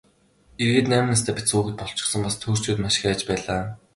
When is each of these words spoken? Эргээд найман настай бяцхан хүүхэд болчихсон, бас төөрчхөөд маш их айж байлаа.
Эргээд 0.63 0.87
найман 0.89 1.11
настай 1.13 1.33
бяцхан 1.35 1.57
хүүхэд 1.59 1.79
болчихсон, 1.81 2.21
бас 2.25 2.35
төөрчхөөд 2.37 2.79
маш 2.81 2.95
их 2.97 3.05
айж 3.09 3.21
байлаа. 3.29 3.61